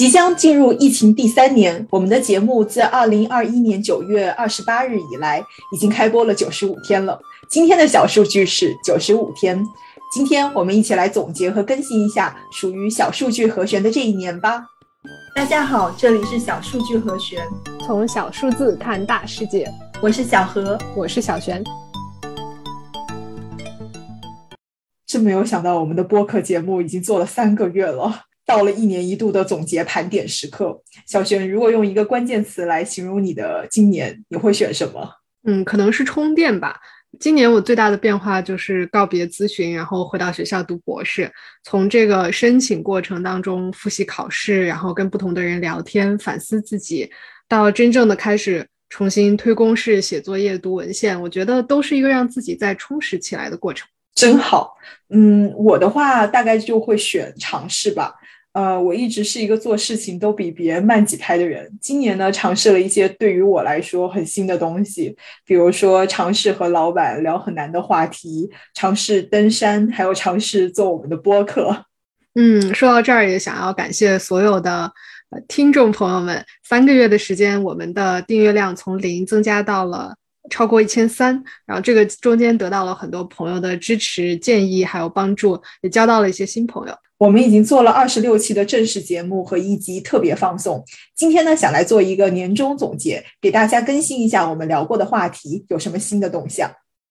[0.00, 7.20] 即将进入疫情第三年，我们的节目自二零二一年九月二十八日以来，已经开播了九十五天了。
[7.50, 9.62] 今天的小数据是九十五天。
[10.10, 14.64] 今天我们一起来总结和更新一下属于小数据和弦的这一年吧。
[15.36, 17.46] 大家好，这里是小数据和弦，
[17.84, 19.70] 从小数字看大世界。
[20.00, 21.62] 我是小何，我是小璇。
[25.06, 28.29] 真没有想到，我们的播客节目已经做了三个月了。
[28.50, 30.76] 到了一年一度的总结盘点时刻，
[31.06, 35.08] 小璇，如果用一个关键词来形容你的今年，你会选什么？
[35.44, 36.76] 嗯，可能是充电吧。
[37.20, 41.30] 今年我最大的变化就是告别咨询，然后回到学校读博士。
[41.62, 47.08] 从这个申请过程当中复习考试，然后跟不同的人聊天，反思自己，
[47.48, 53.86] 到真正的开始重新推公式、写作业、读文献，我觉得都是一个让自己再充实起来的过程。
[54.12, 54.74] 真好。
[55.08, 58.12] 嗯，我的话大概就会选尝试吧。
[58.52, 61.70] 呃，我一直是一个做事情都比别人慢几拍的人。
[61.80, 71.84] 今年呢，尝试了一些对于我来说很新的东西，比如说尝试和老板聊很难的话题，尝试登山，还有尝试做我们的播客。
[72.34, 74.92] 嗯，说到这儿也想要感谢所有的
[75.30, 76.44] 呃听众朋友们。
[76.64, 80.14] 三个月的时间，我们的订阅量从零增加到了
[80.48, 86.94] 超过一千三，然后这个中间得到了很多朋友的支持、建议还有帮助，也交到了一些新朋友。
[87.20, 90.82] 我们已经做了二十六期的正式节目和一集特别放送。
[91.14, 96.70] 今天呢，想来做一个年终总结，给大家更新一下我们聊过的话题有什么新的动向。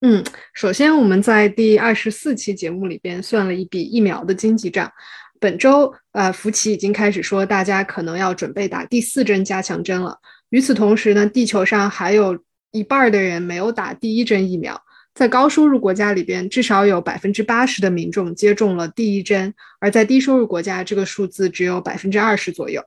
[0.00, 4.90] 嗯，首先我们在第二十四期节目里边算了一笔疫苗的经济账。
[5.38, 10.16] 本周，呃，福奇已经开始说大家可能要准备打第四针加强针了。
[10.48, 12.38] 与此同时呢，地球上还有
[12.72, 14.80] 一半的人没有打第一针疫苗。
[15.12, 22.80] 在高收入国家里边，至少有百分之八十的民众接种了第一针，而在低收入国家，这个数字只有百分之二十左右。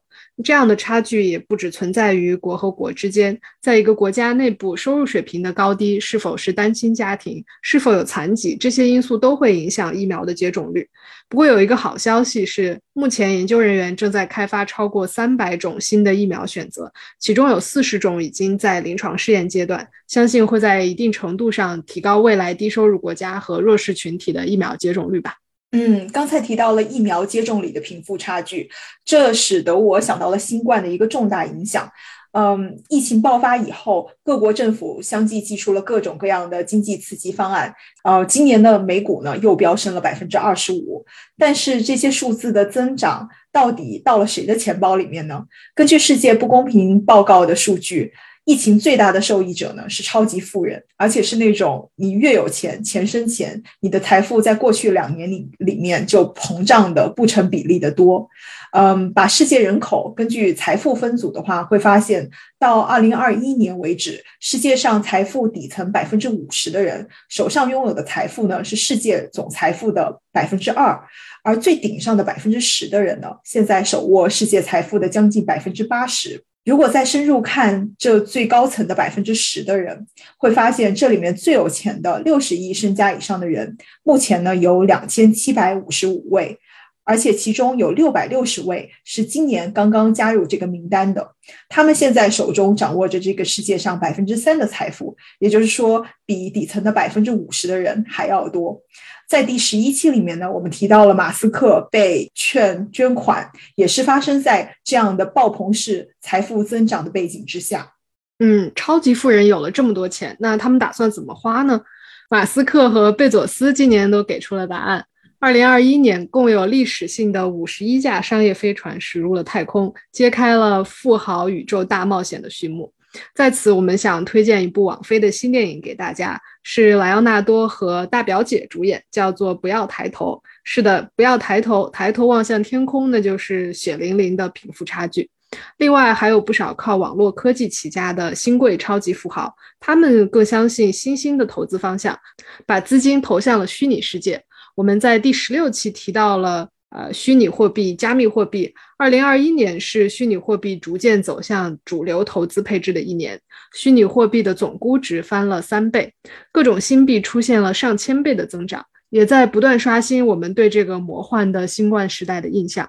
[0.43, 10.87] 这样的差距也不只存在于国和国之间，在一个国家内部，收入水平的高低、是否是单亲家庭、是否有残疾，这些因素都会影响疫苗的接种率。
[11.27, 25.42] 不过有一个好消息是，目前研究人员正在开发超过三百种新的疫苗选择，其中有四十种已经在临床试验阶段，相信会在一定程度上提高未来低收入国家和弱势群体的疫苗接种率吧。
[25.75, 28.69] 嗯，刚才提到了疫苗接种里的贫富差距，
[29.03, 31.91] 这使得我想到了新冠的一个重大影响。
[32.33, 37.73] 嗯，疫情爆发以后，各国政府相继寄出了各种各样的经济刺激方案。
[38.03, 41.03] 呃，今年的美股呢又飙升了百分之二十五，
[41.39, 45.43] 但是这些数字的增长到底到了谁的钱包里面呢？
[45.73, 48.13] 根据世界不公平报告的数据。
[48.45, 58.27] 疫情最大的受益者呢是超级富人，而且是那种你越有钱，钱生钱，你的财富在过去两年里里面就膨胀的不成比例的多。
[58.73, 62.27] 嗯，把世界人口根据财富分组的话，会发现
[62.59, 70.99] 到二零二一年为止，世界上财富底层百分之五十的人手上拥有的财富呢是世界总财富的百分之二，
[71.43, 76.43] 而最顶上的百分之十的人呢，现在手握世界财富的将近百分之八十。
[76.65, 80.07] 如果再深入看这最高层的百分之十的人，
[80.37, 86.57] 会发现这里面最有钱的六十亿身家以上的人，目前呢有两千七百五十五位，
[87.03, 91.35] 而且其中有六百六十位是今年刚刚加入这个名单的。
[91.69, 98.81] 他们现在手中掌握着这个世界上百分之三的财富，也就是说，比底层的百分之五十的人还要多。
[99.27, 107.93] 在第十一期里面呢，我们提到了马斯克被劝捐款，也是发生在这样的爆棚式财富增长的背景之下。
[108.39, 111.81] 嗯，超级富人有了这么多钱，那他们打算怎么花呢？
[112.29, 115.05] 马斯克和贝佐斯今年都给出了答案。
[115.43, 122.89] 二零二一年，共有历史性的五十一架商业飞船驶入了太空，揭开了富豪宇宙大冒险的序幕。
[123.35, 130.31] 在此，我们想推荐一部网飞的新电影给大家，是莱昂纳多和大表姐主演，叫做《不要抬头》。
[130.63, 135.29] 是的，不要抬头，抬头望向天空，那就是血淋淋的贫富差距。
[135.75, 142.17] 另外，还有不少靠网络科技起家的新贵超级富豪，他们更相信新兴的投资方向，
[142.65, 144.41] 把资金投向了虚拟世界。
[144.75, 146.69] 我们在第十六期提到了。
[146.95, 153.41] 呃，虚拟货币、加密货币，二零二一年是虚拟货币逐渐走向主流投资配置的一年。
[153.75, 156.13] 虚拟货币的总估值翻了三倍，
[156.51, 162.87] 各种新币出现了上千倍的增长，也在不断刷新我们对这个魔幻的新冠时代的印象。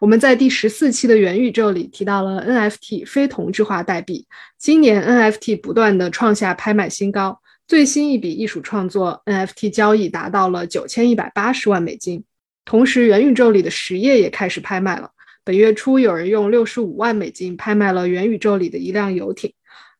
[0.00, 4.26] 我们在第十四期的元宇宙里提到了 NFT 非同质化代币，
[4.58, 12.22] 今年 NFT 不断的创下拍卖新高，最新一笔艺术创作 NFT 交易达到了九千一百八十万美金。
[12.66, 15.10] 同时，元宇宙里的实业也开始拍卖了。
[15.44, 19.52] 本月初，有人用六十五万美金拍卖了元宇宙里的一辆游艇。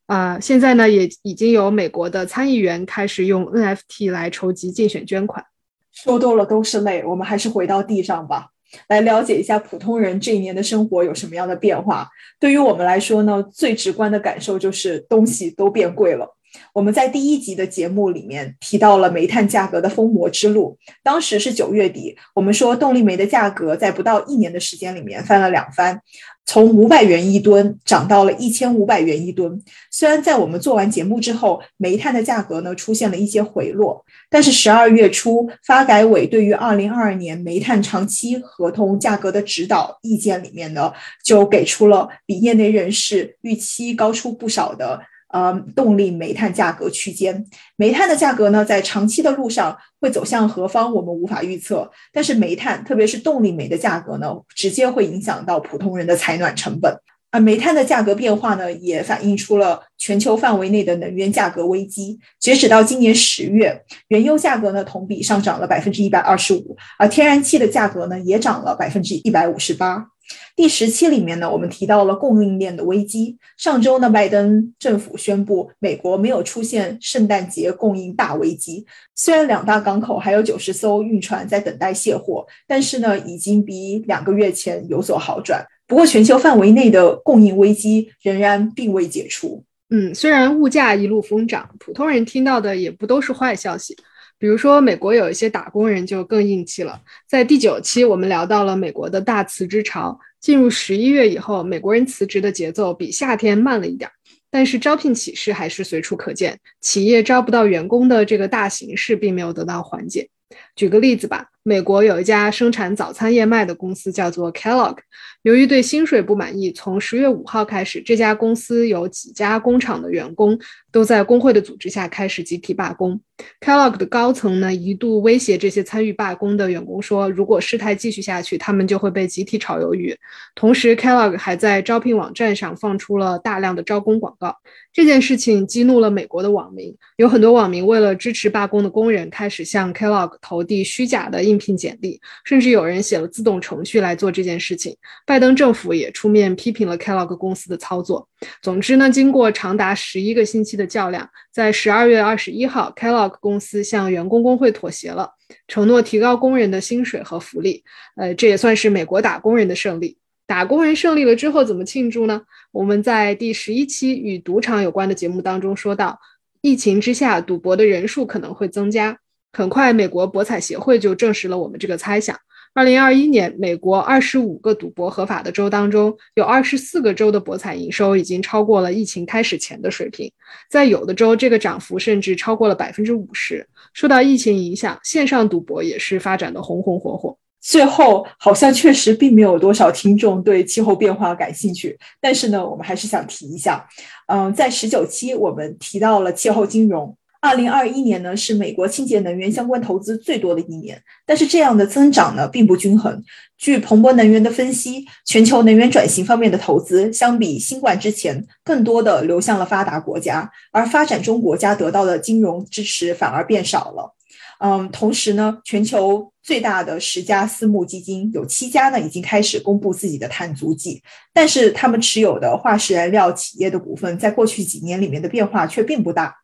[0.05, 5.43] 啊，现在呢，也已经有美国的参议员开始用 NFT 来筹集竞选捐款。
[5.91, 8.49] 说多了都是泪，我们还是回到地上吧，
[8.89, 12.07] 来了解一下普通人这一年的生活有什么样的变化。
[12.39, 16.34] 对于我们来说呢，最直观的感受就是东西都变贵了。
[16.73, 26.01] 我们在第一集的节目里面提到了煤炭价格的疯魔之路，当时是九月底，我们说动力煤的价格在不到一年的时间里面翻了两番。
[26.47, 29.59] 从五百元一吨涨到了一千五百元一吨。
[29.89, 40.93] 虽然在我们做完节目之后，煤炭的价格呢出现了一些回落，但是十二月初，发改委对于二零二二年煤炭长期合同价格的指导意见里面呢，
[41.23, 45.01] 就给出了比业内人士预期高出不少的。
[45.35, 47.45] 呃，动力煤炭价格区间，
[47.75, 51.91] 煤炭的价格呢，在长期的路上会走向何方，我们无法预测。
[52.13, 56.97] 但是煤炭，特别是动力煤的价格呢，直接会影响到普通人的采暖成本。
[57.35, 62.17] 而煤炭的价格变化呢，也反映出了全球范围内的能源价格危机。
[62.39, 63.77] 截止到今年十月，
[64.07, 70.07] 原油价格呢同比上涨了百分之一百二十五，而天然气的价格呢也涨了百分之一百五十八。
[70.55, 73.37] 第十期里面呢，我们提到了供应链的危机。
[73.57, 78.85] 上周呢，拜登政府宣布，美国没有出现圣诞节供应大危机。
[79.13, 85.61] 虽然两大港口还有九十艘运船在等待卸货，但是呢，已经比两个月前有所好转。
[85.87, 89.63] 不过，全球范围内的供应危机仍然并未解除。
[89.89, 93.95] 嗯，虽然物价一路疯涨，普通人听到的也不都是坏消息。
[94.37, 96.99] 比如说，美国有一些打工人就更硬气了。
[97.27, 100.19] 在第九期，我们聊到了美国的大辞职潮。
[100.41, 104.09] 进入十一月以后，美国人辞职的节奏比夏天慢了一点，
[104.51, 106.59] 但是招聘启事还是随处可见。
[106.81, 110.29] 企业招不到员工的这个大形势并没有得到缓解。
[110.75, 111.47] 举个例子吧。
[111.67, 114.97] 美国有一家生产早餐燕麦的公司，叫做 Kellogg。
[115.41, 120.59] 由于对薪水不满意，从十月五号开始，这家公司有几家工厂的员工
[120.91, 123.19] 都在工会的组织下开始集体罢工。
[123.59, 130.15] Kellogg 的高层呢，一度威胁这些参与罢工的员工说，如果事态继续下去，他们就会被集体炒鱿鱼。
[130.53, 134.55] 同时，Kellogg 还在招聘网站上放出了大量的招工广告。
[134.93, 141.55] 这件事情激怒了美国的网民，有很多网民为了支持罢工的工人，开始向 Kellogg 投递虚假的应。
[141.55, 144.93] 应聘简历，甚至有人写了自动程序来做这件事情。
[145.25, 148.27] 拜登政府也出面批评了 Kellogg 公司的操作。
[148.61, 155.31] 总之呢，经过长达十一个星期的较量，在十二月二十一号，Kellogg 公司向员工工会妥协了，
[155.69, 157.81] 承诺提高工人的薪水和福利。
[158.17, 160.17] 呃，这也算是美国打工人的胜利。
[160.45, 162.41] 打工人胜利了之后怎么庆祝呢？
[162.73, 166.19] 我们在第十一期与赌场有关的节目当中说到，
[166.59, 169.19] 疫情之下，赌博的人数可能会增加。
[169.55, 172.37] 很快，美国博彩协会就证实了我们这个猜想。
[172.73, 180.29] 二零二一年，美国二十五个赌博合法的州当中，有二十四个州的博彩营收已经超过了疫情开始前的水平，
[180.69, 183.65] 在有的州，这个涨幅甚至超过了百分之五十。
[183.93, 187.37] 受到疫情影响，线上赌博也是发展的红红火火。
[187.61, 193.87] 最后，好像确实并没有多少听众对气候变化感兴趣，但是呢，我们还是想提一下。
[194.27, 197.15] 嗯，在十九期我们提到了气候金融。
[197.45, 203.23] 二零二一年呢，是美国清洁能源相关投资最多的一年，但是这样的增长呢，并不均衡。
[203.55, 214.15] 据彭博能源的分析，全球能源转型方面的投资，相比新冠之前，更多的流向了发达国家，而发展中国家得到的金融支持反而变少了。
[214.59, 221.01] 嗯，同时呢，全球最大的十家私募基金有七家呢已经开始公布自己的碳足迹，
[221.33, 226.35] 但是他们持有的化石燃料企业的股份在过去几年里面的变化却并不大。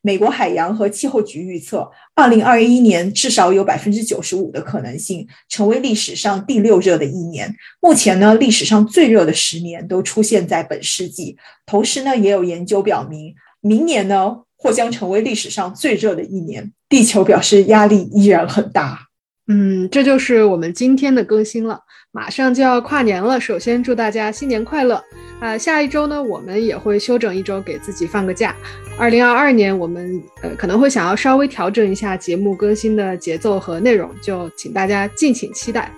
[0.00, 7.54] 美国海洋和气候局预测，二零二一年至少有百分之九十五的可能性成为历史上第六热的一年。
[7.82, 11.36] 目前呢，历史上最热的十年都出现在本世纪。
[11.66, 16.72] 同时呢，也有研究表明，明年呢或将成为历史上最热的一年。
[16.88, 19.09] 地球表示压力依然很大。
[19.52, 21.80] 嗯，这就是我们今天的更新了。
[22.12, 25.02] 马上就要跨年了，首先祝大家新年快乐
[25.40, 25.58] 啊！
[25.58, 28.54] 下一周呢，我们也会休整一周，给自己放个假。
[28.96, 35.92] 二零二二年，我们呃可能会想要稍微调整一下节目更新的节奏和内容，就请大家敬请期待。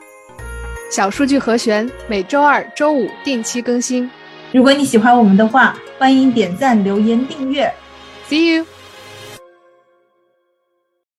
[0.90, 4.10] 小数据和弦每周二、周五定期更新。
[4.50, 7.70] 如果你喜欢我们的话，欢迎点赞、留言、订阅。
[8.30, 8.64] See you。